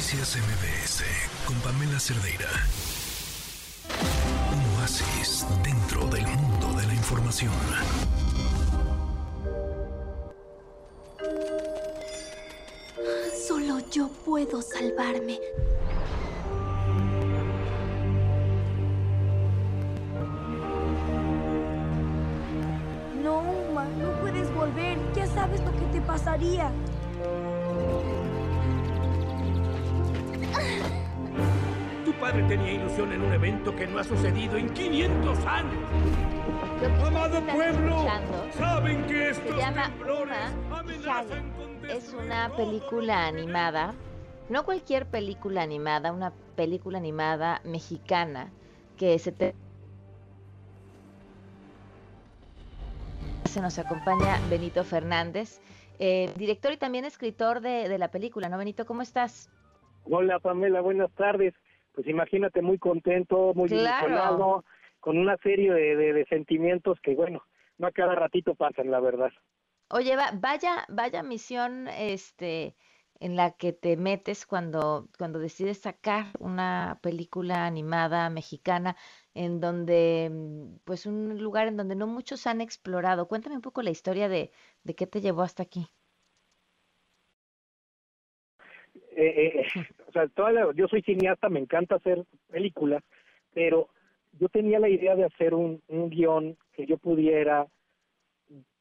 Noticias 0.00 0.38
MBS 0.38 1.04
con 1.44 1.54
Pamela 1.56 2.00
Cerdeira. 2.00 2.48
Un 4.50 4.80
oasis 4.80 5.44
dentro 5.62 6.06
del 6.06 6.26
mundo 6.26 6.72
de 6.72 6.86
la 6.86 6.94
información. 6.94 7.52
Solo 13.46 13.80
yo 13.90 14.08
puedo 14.24 14.62
salvarme. 14.62 15.38
No, 23.22 23.40
Uma, 23.40 23.84
no 23.84 24.18
puedes 24.22 24.50
volver. 24.54 24.96
Ya 25.14 25.26
sabes 25.26 25.60
lo 25.60 25.72
que 25.72 25.84
te 25.92 26.00
pasaría. 26.00 26.72
Padre 32.30 32.46
tenía 32.46 32.72
ilusión 32.74 33.12
en 33.12 33.22
un 33.22 33.32
evento 33.32 33.74
que 33.74 33.88
no 33.88 33.98
ha 33.98 34.04
sucedido 34.04 34.56
en 34.56 34.72
500 34.72 35.46
años. 35.46 35.74
Amado 37.04 37.44
pueblo, 37.46 38.06
saben 38.56 39.02
que 39.06 39.12
se 39.12 39.30
estos 39.30 39.56
llama 39.56 39.92
Uma 40.00 40.78
amenazan 40.78 41.50
con 41.52 41.90
Es 41.90 42.14
una 42.14 42.48
película 42.56 43.26
animada, 43.26 43.94
no 44.48 44.64
cualquier 44.64 45.06
película 45.06 45.62
animada, 45.62 46.12
una 46.12 46.32
película 46.54 46.98
animada 46.98 47.60
mexicana 47.64 48.52
que 48.96 49.18
se 49.18 49.32
te... 49.32 49.54
Se 53.46 53.60
nos 53.60 53.76
acompaña 53.80 54.38
Benito 54.48 54.84
Fernández, 54.84 55.60
eh, 55.98 56.32
director 56.36 56.72
y 56.72 56.76
también 56.76 57.04
escritor 57.04 57.60
de, 57.60 57.88
de 57.88 57.98
la 57.98 58.12
película, 58.12 58.48
¿no, 58.48 58.56
Benito? 58.56 58.86
¿Cómo 58.86 59.02
estás? 59.02 59.50
Hola 60.04 60.38
Pamela, 60.38 60.80
buenas 60.80 61.10
tardes. 61.12 61.54
Pues 62.00 62.08
imagínate 62.08 62.62
muy 62.62 62.78
contento, 62.78 63.52
muy 63.52 63.68
Claro. 63.68 64.64
con 65.00 65.18
una 65.18 65.36
serie 65.42 65.70
de, 65.70 65.96
de- 65.96 66.12
de 66.14 66.24
sentimientos 66.26 66.98
que 67.02 67.14
bueno, 67.14 67.42
no 67.76 67.88
a 67.88 67.92
cada 67.92 68.14
ratito 68.14 68.54
pasan, 68.54 68.90
la 68.90 69.00
verdad. 69.00 69.30
Oye, 69.90 70.16
va- 70.16 70.30
vaya, 70.32 70.86
vaya 70.88 71.22
misión 71.22 71.88
este 71.88 72.74
en 73.20 73.36
la 73.36 73.50
que 73.50 73.74
te 73.74 73.98
metes 73.98 74.46
cuando, 74.46 75.10
cuando 75.18 75.38
decides 75.40 75.82
sacar 75.82 76.28
una 76.38 77.00
película 77.02 77.66
animada 77.66 78.30
mexicana 78.30 78.96
en 79.34 79.60
donde, 79.60 80.32
pues 80.84 81.04
un 81.04 81.38
lugar 81.42 81.68
en 81.68 81.76
donde 81.76 81.96
no 81.96 82.06
muchos 82.06 82.46
han 82.46 82.62
explorado. 82.62 83.28
Cuéntame 83.28 83.56
un 83.56 83.60
poco 83.62 83.82
la 83.82 83.90
historia 83.90 84.30
de, 84.30 84.52
de 84.84 84.94
qué 84.94 85.06
te 85.06 85.20
llevó 85.20 85.42
hasta 85.42 85.64
aquí. 85.64 85.86
Eh, 89.16 89.64
eh, 89.64 89.66
o 90.08 90.12
sea, 90.12 90.28
toda 90.28 90.52
la- 90.52 90.72
yo 90.74 90.88
soy 90.88 91.02
cineasta, 91.02 91.48
me 91.48 91.60
encanta 91.60 91.96
hacer 91.96 92.24
películas, 92.50 93.02
pero 93.52 93.88
yo 94.38 94.48
tenía 94.48 94.78
la 94.78 94.88
idea 94.88 95.16
de 95.16 95.24
hacer 95.24 95.54
un, 95.54 95.82
un 95.88 96.10
guion 96.10 96.56
que 96.72 96.86
yo 96.86 96.96
pudiera, 96.98 97.66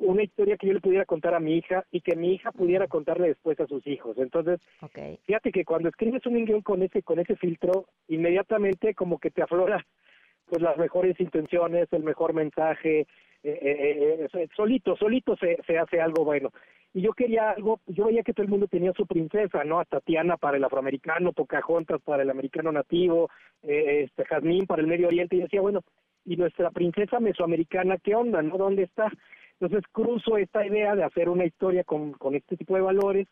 una 0.00 0.22
historia 0.22 0.56
que 0.56 0.66
yo 0.66 0.72
le 0.72 0.80
pudiera 0.80 1.04
contar 1.04 1.34
a 1.34 1.40
mi 1.40 1.56
hija 1.56 1.84
y 1.90 2.00
que 2.00 2.16
mi 2.16 2.34
hija 2.34 2.50
pudiera 2.52 2.86
contarle 2.88 3.28
después 3.28 3.58
a 3.60 3.66
sus 3.66 3.86
hijos. 3.86 4.16
Entonces, 4.18 4.60
fíjate 5.24 5.52
que 5.52 5.64
cuando 5.64 5.88
escribes 5.88 6.24
un 6.26 6.44
guion 6.44 6.62
con 6.62 6.82
ese 6.82 7.02
con 7.02 7.18
ese 7.18 7.36
filtro 7.36 7.86
inmediatamente 8.08 8.94
como 8.94 9.18
que 9.18 9.30
te 9.30 9.42
aflora 9.42 9.84
pues 10.46 10.60
las 10.60 10.76
mejores 10.76 11.18
intenciones 11.20 11.90
el 11.92 12.02
mejor 12.04 12.34
mensaje 12.34 13.06
eh, 13.44 13.58
eh, 13.62 14.28
eh, 14.32 14.48
solito 14.56 14.96
solito 14.96 15.36
se, 15.36 15.58
se 15.66 15.78
hace 15.78 16.00
algo 16.00 16.24
bueno. 16.24 16.50
Y 16.92 17.02
yo 17.02 17.12
quería 17.12 17.50
algo 17.50 17.80
yo 17.86 18.06
veía 18.06 18.22
que 18.22 18.32
todo 18.32 18.44
el 18.44 18.50
mundo 18.50 18.66
tenía 18.68 18.92
su 18.92 19.06
princesa 19.06 19.64
no 19.64 19.80
hasta 19.80 20.00
Tatiana 20.00 20.36
para 20.36 20.56
el 20.56 20.64
afroamericano 20.64 21.32
Pocahontas 21.32 22.00
para 22.02 22.22
el 22.22 22.30
americano 22.30 22.72
nativo 22.72 23.30
eh, 23.62 24.04
este 24.04 24.24
Jazmín 24.24 24.66
para 24.66 24.82
el 24.82 24.88
Medio 24.88 25.08
Oriente 25.08 25.36
y 25.36 25.40
decía 25.40 25.60
bueno 25.60 25.80
y 26.24 26.36
nuestra 26.36 26.70
princesa 26.70 27.20
mesoamericana 27.20 27.98
qué 27.98 28.14
onda 28.14 28.42
no 28.42 28.56
dónde 28.56 28.84
está 28.84 29.10
entonces 29.60 29.84
cruzo 29.92 30.38
esta 30.38 30.64
idea 30.64 30.94
de 30.94 31.04
hacer 31.04 31.28
una 31.28 31.44
historia 31.44 31.84
con 31.84 32.12
con 32.12 32.34
este 32.36 32.56
tipo 32.56 32.76
de 32.76 32.82
valores 32.82 33.28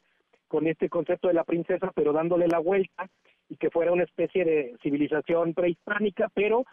con 0.53 0.67
este 0.67 0.91
concepto 0.91 1.28
de 1.28 1.34
la 1.34 1.45
princesa, 1.45 1.91
pero 1.95 2.12
dándole 2.12 2.47
la 2.47 2.59
vuelta 2.59 3.09
y 3.49 3.56
que 3.56 3.71
fuera 3.71 3.91
una 3.91 4.05
especie 4.05 4.45
de 4.45 4.77
civilización 4.83 5.55
prehispánica, 5.55 6.28
pero 6.34 6.67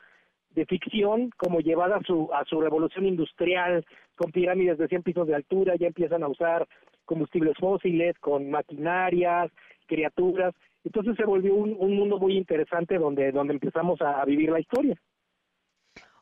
de 0.59 0.65
ficción 0.65 1.29
como 1.37 1.61
llevada 1.61 1.95
a 1.95 2.03
su 2.03 2.29
a 2.33 2.43
su 2.45 2.59
revolución 2.59 3.05
industrial 3.05 3.85
con 4.15 4.31
pirámides 4.31 4.77
de 4.77 4.89
100 4.89 5.03
pisos 5.03 5.27
de 5.27 5.35
altura, 5.35 5.75
ya 5.77 5.87
empiezan 5.87 6.21
a 6.23 6.27
usar 6.27 6.67
combustibles 7.05 7.55
fósiles, 7.57 8.19
con 8.19 8.51
maquinarias, 8.51 9.49
criaturas, 9.87 10.53
entonces 10.83 11.15
se 11.15 11.25
volvió 11.25 11.55
un, 11.55 11.75
un 11.79 11.95
mundo 11.95 12.19
muy 12.19 12.37
interesante 12.37 12.97
donde 12.97 13.31
donde 13.31 13.53
empezamos 13.53 14.01
a, 14.01 14.23
vivir 14.25 14.51
la 14.51 14.59
historia. 14.59 15.01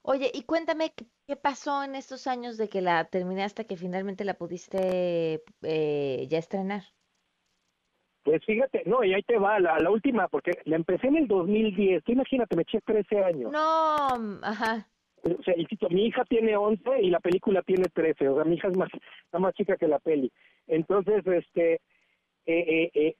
Oye, 0.03 0.31
y 0.33 0.43
cuéntame 0.43 0.93
qué, 0.95 1.05
qué 1.25 1.35
pasó 1.35 1.83
en 1.83 1.95
estos 1.95 2.27
años 2.27 2.57
de 2.57 2.69
que 2.69 2.81
la 2.81 3.05
terminaste, 3.05 3.65
que 3.65 3.75
finalmente 3.75 4.23
la 4.23 4.35
pudiste 4.35 5.43
eh, 5.63 6.27
ya 6.29 6.37
estrenar. 6.37 6.83
Pues 8.27 8.43
fíjate, 8.43 8.83
no, 8.85 9.05
y 9.05 9.13
ahí 9.13 9.23
te 9.23 9.37
va 9.37 9.57
la, 9.57 9.79
la 9.79 9.89
última, 9.89 10.27
porque 10.27 10.51
la 10.65 10.75
empecé 10.75 11.07
en 11.07 11.15
el 11.15 11.29
2010, 11.29 12.03
tú 12.03 12.11
imagínate, 12.11 12.57
me 12.57 12.63
eché 12.63 12.81
13 12.81 13.23
años. 13.23 13.53
No, 13.53 14.09
ajá. 14.43 14.85
o 15.23 15.43
sea, 15.43 15.53
insisto, 15.55 15.87
mi 15.89 16.07
hija 16.07 16.25
tiene 16.25 16.57
11 16.57 17.03
y 17.03 17.09
la 17.09 17.21
película 17.21 17.61
tiene 17.61 17.85
13, 17.85 18.27
o 18.27 18.35
sea, 18.35 18.43
mi 18.43 18.55
hija 18.55 18.67
es 18.67 18.77
más, 18.77 18.89
está 19.23 19.39
más 19.39 19.53
chica 19.53 19.77
que 19.77 19.87
la 19.87 19.99
peli. 19.99 20.29
Entonces, 20.67 21.25
este, 21.25 21.75
eh, 21.75 21.79
eh, 22.47 22.91
eh, 22.95 23.15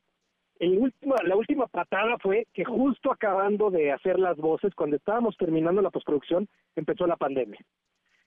el 0.60 0.78
último, 0.78 1.16
la 1.24 1.38
última 1.38 1.68
patada 1.68 2.18
fue 2.22 2.46
que 2.54 2.66
justo 2.66 3.10
acabando 3.10 3.72
de 3.72 3.94
hacer 3.94 4.20
las 4.20 4.36
voces, 4.36 4.76
cuando 4.76 4.98
estábamos 4.98 5.38
terminando 5.38 5.82
la 5.82 5.90
postproducción, 5.90 6.50
empezó 6.76 7.08
la 7.08 7.16
pandemia. 7.16 7.62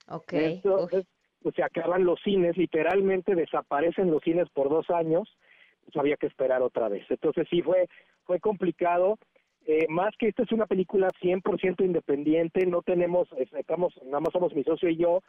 Ok. 0.09 0.33
Entonces, 0.33 1.05
pues 1.43 1.55
se 1.55 1.63
acaban 1.63 2.07
los 2.07 2.19
cines, 2.23 2.57
literalmente 2.57 3.35
desaparecen 3.35 4.11
los 4.11 4.23
cines 4.23 4.49
por 4.49 4.71
dos 4.71 4.89
años, 4.89 5.29
pues 5.91 6.01
había 6.01 6.17
que 6.17 6.27
esperar 6.27 6.63
otra 6.63 6.89
vez. 6.89 7.05
Entonces 7.11 7.47
sí 7.51 7.63
fue, 7.63 7.89
fue 8.25 8.41
complicado. 8.41 9.19
Eh, 9.67 9.87
más 9.89 10.15
que 10.19 10.29
esta 10.29 10.43
es 10.43 10.53
una 10.53 10.67
película 10.67 11.09
100% 11.21 11.85
independiente, 11.85 12.67
no 12.67 12.83
tenemos, 12.83 13.29
estamos, 13.59 13.95
nada 14.05 14.21
más 14.21 14.33
somos 14.33 14.55
mi 14.55 14.65
socio 14.65 14.89
y 14.89 14.97
yo, 14.97 15.21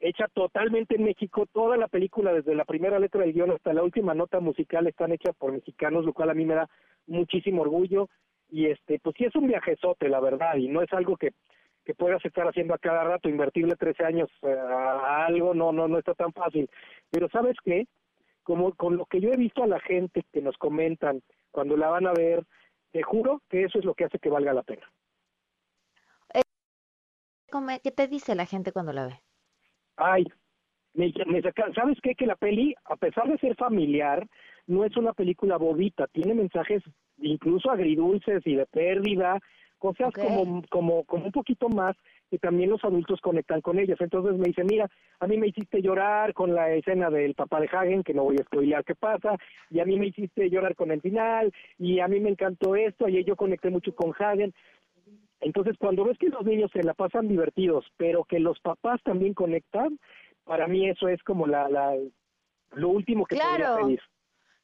hecha 0.00 0.26
totalmente 0.34 0.96
en 0.96 1.04
México, 1.04 1.46
toda 1.52 1.76
la 1.76 1.88
película, 1.88 2.32
desde 2.32 2.54
la 2.54 2.66
primera 2.66 2.98
letra 2.98 3.22
del 3.22 3.32
guion 3.32 3.52
hasta 3.52 3.72
la 3.72 3.82
última 3.82 4.14
nota 4.14 4.38
musical, 4.38 4.86
están 4.86 5.12
hechas 5.12 5.34
por 5.36 5.52
mexicanos, 5.52 6.04
lo 6.04 6.12
cual 6.12 6.30
a 6.30 6.34
mí 6.34 6.44
me 6.44 6.54
da 6.54 6.68
muchísimo 7.06 7.62
orgullo, 7.62 8.08
y 8.50 8.66
este, 8.66 8.98
pues 8.98 9.16
sí 9.16 9.24
es 9.24 9.34
un 9.34 9.46
viajezote, 9.46 10.08
la 10.08 10.20
verdad, 10.20 10.56
y 10.56 10.68
no 10.68 10.82
es 10.82 10.92
algo 10.92 11.16
que, 11.16 11.30
que 11.84 11.94
puedas 11.94 12.24
estar 12.24 12.46
haciendo 12.46 12.74
a 12.74 12.78
cada 12.78 13.04
rato, 13.04 13.28
invertirle 13.28 13.76
13 13.76 14.04
años 14.04 14.28
eh, 14.42 14.54
a 14.58 15.26
algo, 15.26 15.54
no, 15.54 15.72
no, 15.72 15.88
no 15.88 15.98
está 15.98 16.14
tan 16.14 16.32
fácil. 16.32 16.68
Pero 17.10 17.28
¿sabes 17.30 17.56
qué? 17.64 17.86
Como 18.50 18.74
con 18.74 18.96
lo 18.96 19.06
que 19.06 19.20
yo 19.20 19.32
he 19.32 19.36
visto 19.36 19.62
a 19.62 19.68
la 19.68 19.78
gente 19.78 20.24
que 20.32 20.42
nos 20.42 20.56
comentan 20.58 21.22
cuando 21.52 21.76
la 21.76 21.88
van 21.88 22.08
a 22.08 22.12
ver, 22.12 22.44
te 22.90 23.00
juro 23.00 23.42
que 23.48 23.62
eso 23.62 23.78
es 23.78 23.84
lo 23.84 23.94
que 23.94 24.06
hace 24.06 24.18
que 24.18 24.28
valga 24.28 24.52
la 24.52 24.64
pena. 24.64 24.90
Come- 27.48 27.78
¿Qué 27.80 27.92
te 27.92 28.08
dice 28.08 28.34
la 28.34 28.46
gente 28.46 28.72
cuando 28.72 28.92
la 28.92 29.06
ve? 29.06 29.20
Ay, 29.94 30.24
me, 30.94 31.12
me 31.26 31.40
saca- 31.42 31.72
¿sabes 31.74 31.98
qué? 32.02 32.16
Que 32.16 32.26
la 32.26 32.34
peli, 32.34 32.74
a 32.86 32.96
pesar 32.96 33.28
de 33.28 33.38
ser 33.38 33.54
familiar, 33.54 34.26
no 34.66 34.84
es 34.84 34.96
una 34.96 35.12
película 35.12 35.56
bobita, 35.56 36.08
tiene 36.08 36.34
mensajes 36.34 36.82
incluso 37.18 37.70
agridulces 37.70 38.44
y 38.48 38.56
de 38.56 38.66
pérdida, 38.66 39.38
cosas 39.80 40.12
como, 40.14 40.62
como, 40.70 41.04
como 41.04 41.24
un 41.24 41.32
poquito 41.32 41.68
más 41.68 41.96
que 42.30 42.38
también 42.38 42.70
los 42.70 42.84
adultos 42.84 43.20
conectan 43.20 43.60
con 43.60 43.80
ellas. 43.80 44.00
Entonces 44.00 44.36
me 44.36 44.48
dice, 44.48 44.62
mira, 44.62 44.88
a 45.18 45.26
mí 45.26 45.36
me 45.36 45.48
hiciste 45.48 45.82
llorar 45.82 46.32
con 46.32 46.54
la 46.54 46.72
escena 46.72 47.10
del 47.10 47.34
papá 47.34 47.58
de 47.60 47.68
Hagen, 47.72 48.04
que 48.04 48.14
no 48.14 48.22
voy 48.22 48.36
a 48.38 48.44
spoilear 48.44 48.84
qué 48.84 48.94
pasa, 48.94 49.36
y 49.70 49.80
a 49.80 49.84
mí 49.84 49.98
me 49.98 50.06
hiciste 50.06 50.48
llorar 50.48 50.76
con 50.76 50.92
el 50.92 51.00
final, 51.00 51.52
y 51.78 51.98
a 51.98 52.06
mí 52.06 52.20
me 52.20 52.30
encantó 52.30 52.76
esto, 52.76 53.08
y 53.08 53.24
yo 53.24 53.34
conecté 53.34 53.70
mucho 53.70 53.92
con 53.92 54.14
Hagen. 54.16 54.52
Entonces, 55.40 55.76
cuando 55.78 56.04
ves 56.04 56.18
que 56.18 56.28
los 56.28 56.44
niños 56.44 56.70
se 56.72 56.84
la 56.84 56.94
pasan 56.94 57.26
divertidos, 57.26 57.84
pero 57.96 58.24
que 58.24 58.38
los 58.38 58.60
papás 58.60 59.02
también 59.02 59.34
conectan, 59.34 59.98
para 60.44 60.68
mí 60.68 60.88
eso 60.88 61.08
es 61.08 61.20
como 61.22 61.46
la, 61.46 61.68
la 61.68 61.96
lo 62.72 62.88
último 62.90 63.24
que 63.24 63.36
podría 63.36 63.56
Claro. 63.56 63.86
pedir. 63.86 64.00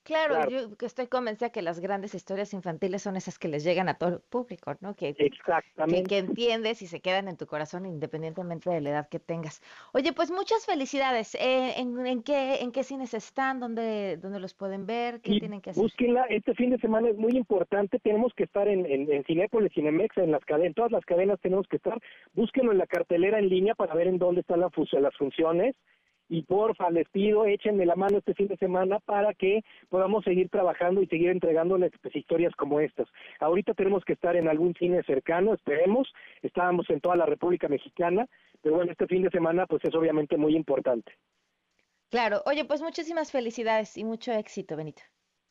Claro, 0.06 0.34
Claro. 0.36 0.50
yo 0.50 0.86
estoy 0.86 1.08
convencida 1.08 1.50
que 1.50 1.62
las 1.62 1.80
grandes 1.80 2.14
historias 2.14 2.54
infantiles 2.54 3.02
son 3.02 3.16
esas 3.16 3.38
que 3.40 3.48
les 3.48 3.64
llegan 3.64 3.88
a 3.88 3.94
todo 3.98 4.10
el 4.10 4.20
público, 4.20 4.74
¿no? 4.80 4.94
Que, 4.94 5.16
Exactamente. 5.18 6.08
que 6.08 6.18
entiendes 6.18 6.80
y 6.80 6.86
se 6.86 7.00
quedan 7.00 7.26
en 7.26 7.36
tu 7.36 7.46
corazón 7.46 7.86
independientemente 7.86 8.70
de 8.70 8.80
la 8.80 8.90
edad 8.90 9.08
que 9.08 9.18
tengas. 9.18 9.60
Oye, 9.92 10.12
pues 10.12 10.30
muchas 10.30 10.64
felicidades. 10.64 11.34
Eh, 11.34 11.74
¿en, 11.80 12.06
en 12.06 12.22
qué, 12.22 12.60
¿En 12.62 12.70
qué 12.70 12.84
cines 12.84 13.14
están? 13.14 13.58
¿Dónde, 13.58 14.16
dónde 14.16 14.38
los 14.38 14.54
pueden 14.54 14.86
ver? 14.86 15.20
¿Qué 15.20 15.34
Y 15.34 15.40
tienen 15.40 15.60
que 15.60 15.70
hacer? 15.70 15.82
búsquenla, 15.82 16.22
este 16.30 16.54
fin 16.54 16.70
de 16.70 16.78
semana 16.78 17.08
es 17.08 17.16
muy 17.16 17.36
importante, 17.36 17.98
tenemos 17.98 18.32
que 18.34 18.44
estar 18.44 18.68
en, 18.68 18.86
en, 18.86 19.10
en 19.12 19.24
Cinépolis, 19.24 19.72
Cinemex, 19.74 20.16
en 20.18 20.30
las 20.30 20.44
cadenas, 20.44 20.68
en 20.68 20.74
todas 20.74 20.92
las 20.92 21.04
cadenas 21.04 21.40
tenemos 21.40 21.66
que 21.66 21.76
estar, 21.76 22.00
búsquenlo 22.34 22.70
en 22.70 22.78
la 22.78 22.86
cartelera 22.86 23.40
en 23.40 23.48
línea 23.48 23.74
para 23.74 23.94
ver 23.94 24.06
en 24.06 24.18
dónde 24.18 24.42
están 24.42 24.60
la 24.60 24.70
las 25.00 25.16
funciones 25.16 25.74
y 26.28 26.42
porfa, 26.42 26.90
les 26.90 27.08
pido, 27.08 27.44
échenme 27.44 27.86
la 27.86 27.96
mano 27.96 28.18
este 28.18 28.34
fin 28.34 28.48
de 28.48 28.56
semana 28.56 28.98
para 29.00 29.32
que 29.34 29.62
podamos 29.88 30.24
seguir 30.24 30.48
trabajando 30.48 31.02
y 31.02 31.06
seguir 31.06 31.30
entregándoles 31.30 31.92
pues, 32.02 32.14
historias 32.16 32.54
como 32.56 32.80
estas. 32.80 33.08
Ahorita 33.40 33.74
tenemos 33.74 34.04
que 34.04 34.14
estar 34.14 34.36
en 34.36 34.48
algún 34.48 34.74
cine 34.74 35.02
cercano, 35.04 35.54
esperemos, 35.54 36.12
estábamos 36.42 36.88
en 36.90 37.00
toda 37.00 37.16
la 37.16 37.26
República 37.26 37.68
Mexicana, 37.68 38.26
pero 38.62 38.76
bueno, 38.76 38.92
este 38.92 39.06
fin 39.06 39.22
de 39.22 39.30
semana 39.30 39.66
pues 39.66 39.84
es 39.84 39.94
obviamente 39.94 40.36
muy 40.36 40.56
importante. 40.56 41.12
Claro, 42.10 42.42
oye, 42.46 42.64
pues 42.64 42.82
muchísimas 42.82 43.32
felicidades 43.32 43.96
y 43.96 44.04
mucho 44.04 44.32
éxito, 44.32 44.76
Benito. 44.76 45.02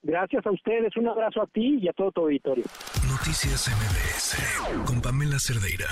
Gracias 0.01 0.45
a 0.45 0.51
ustedes, 0.51 0.95
un 0.97 1.07
abrazo 1.07 1.41
a 1.41 1.47
ti 1.47 1.79
y 1.81 1.87
a 1.87 1.93
todo 1.93 2.11
tu 2.11 2.21
auditorio. 2.21 2.63
Noticias 3.09 3.67
MBS 3.69 4.85
con 4.85 5.01
Pamela 5.01 5.39
Cerdeira. 5.39 5.87